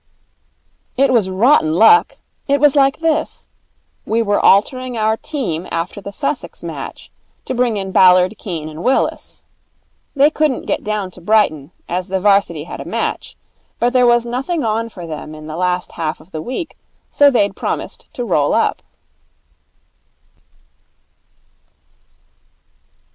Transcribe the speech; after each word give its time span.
'It 0.97 1.13
was 1.13 1.29
rotten 1.29 1.73
luck. 1.75 2.17
It 2.47 2.59
was 2.59 2.75
like 2.75 3.01
this. 3.01 3.45
We 4.03 4.23
were 4.23 4.39
altering 4.43 4.97
our 4.97 5.15
team 5.15 5.67
after 5.69 6.01
the 6.01 6.11
Sussex 6.11 6.63
match, 6.63 7.11
to 7.45 7.53
bring 7.53 7.77
in 7.77 7.91
Ballard, 7.91 8.35
Keene, 8.39 8.67
and 8.67 8.83
Willis. 8.83 9.43
They 10.15 10.31
couldn't 10.31 10.65
get 10.65 10.83
down 10.83 11.11
to 11.11 11.21
Brighton, 11.21 11.69
as 11.87 12.07
the 12.07 12.19
'Varsity 12.19 12.63
had 12.63 12.81
a 12.81 12.85
match, 12.85 13.37
but 13.77 13.93
there 13.93 14.07
was 14.07 14.25
nothing 14.25 14.63
on 14.63 14.89
for 14.89 15.05
them 15.05 15.35
in 15.35 15.45
the 15.45 15.55
last 15.55 15.91
half 15.91 16.19
of 16.19 16.31
the 16.31 16.41
week, 16.41 16.79
so 17.11 17.29
they'd 17.29 17.55
promised 17.55 18.11
to 18.13 18.25
roll 18.25 18.55
up.' 18.55 18.81